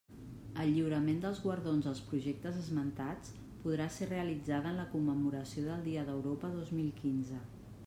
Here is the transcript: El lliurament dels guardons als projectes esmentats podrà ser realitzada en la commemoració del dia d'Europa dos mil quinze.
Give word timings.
El 0.61 0.69
lliurament 0.75 1.19
dels 1.25 1.41
guardons 1.43 1.89
als 1.91 2.01
projectes 2.07 2.57
esmentats 2.61 3.35
podrà 3.67 3.89
ser 3.97 4.09
realitzada 4.13 4.73
en 4.73 4.81
la 4.83 4.89
commemoració 4.97 5.69
del 5.69 5.87
dia 5.91 6.09
d'Europa 6.11 6.53
dos 6.59 6.77
mil 6.83 6.93
quinze. 7.05 7.47